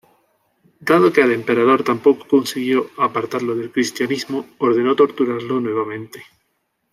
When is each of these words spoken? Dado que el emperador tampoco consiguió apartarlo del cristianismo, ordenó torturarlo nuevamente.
Dado 0.89 1.13
que 1.13 1.21
el 1.21 1.31
emperador 1.31 1.83
tampoco 1.83 2.27
consiguió 2.27 2.89
apartarlo 2.97 3.55
del 3.55 3.71
cristianismo, 3.71 4.47
ordenó 4.57 4.95
torturarlo 4.95 5.59
nuevamente. 5.59 6.23